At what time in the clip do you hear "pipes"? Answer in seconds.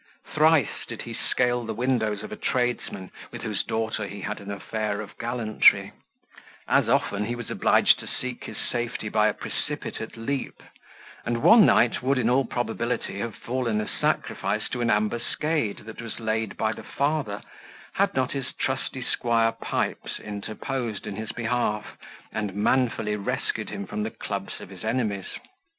19.51-20.19